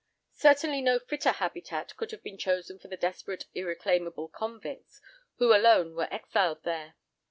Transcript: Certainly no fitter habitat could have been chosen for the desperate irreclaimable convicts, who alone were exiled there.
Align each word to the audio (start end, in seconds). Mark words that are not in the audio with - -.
Certainly 0.33 0.81
no 0.81 0.97
fitter 0.97 1.29
habitat 1.29 1.95
could 1.95 2.09
have 2.09 2.23
been 2.23 2.39
chosen 2.39 2.79
for 2.79 2.87
the 2.87 2.97
desperate 2.97 3.45
irreclaimable 3.53 4.29
convicts, 4.29 4.99
who 5.37 5.53
alone 5.53 5.93
were 5.93 6.11
exiled 6.11 6.63
there. 6.63 6.95